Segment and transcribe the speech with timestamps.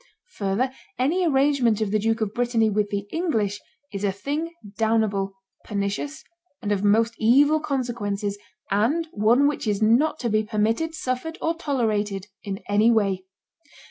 [0.37, 3.59] Further, any arrangement of the Duke of Brittany with the English
[3.93, 6.23] is a thing damnable, pernicious,
[6.59, 8.39] and of most evil consequences,
[8.71, 13.25] and one which is not to be permitted, suffered, or tolerated in any way.